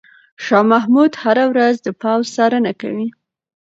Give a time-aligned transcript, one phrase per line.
[0.45, 3.07] شاه محمود هره ورځ د پوځ څارنه کوي.